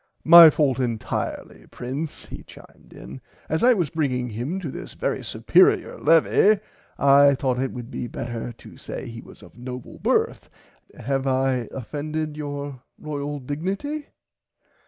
[0.25, 5.19] My fault entirely Prince he chimed in, as I was bringing him to this very
[5.19, 6.59] supearier levie
[6.97, 10.49] I thought it would be better to say he was of noble birth
[10.99, 14.07] have I offended your Royal dignity.